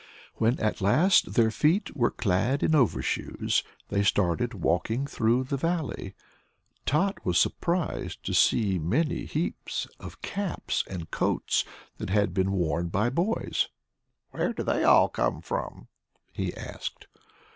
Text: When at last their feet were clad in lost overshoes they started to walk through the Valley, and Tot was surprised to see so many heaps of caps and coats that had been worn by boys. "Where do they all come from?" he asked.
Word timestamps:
When 0.37 0.59
at 0.59 0.81
last 0.81 1.33
their 1.33 1.51
feet 1.51 1.95
were 1.95 2.09
clad 2.09 2.63
in 2.63 2.71
lost 2.71 2.79
overshoes 2.81 3.63
they 3.89 4.01
started 4.01 4.49
to 4.49 4.57
walk 4.57 4.87
through 5.07 5.43
the 5.43 5.57
Valley, 5.57 6.03
and 6.71 6.85
Tot 6.87 7.23
was 7.23 7.37
surprised 7.37 8.23
to 8.25 8.33
see 8.33 8.77
so 8.77 8.81
many 8.81 9.25
heaps 9.25 9.85
of 9.99 10.23
caps 10.23 10.83
and 10.87 11.11
coats 11.11 11.65
that 11.99 12.09
had 12.09 12.33
been 12.33 12.51
worn 12.51 12.87
by 12.87 13.11
boys. 13.11 13.67
"Where 14.31 14.53
do 14.53 14.63
they 14.63 14.83
all 14.83 15.07
come 15.07 15.39
from?" 15.39 15.87
he 16.33 16.51
asked. 16.57 17.05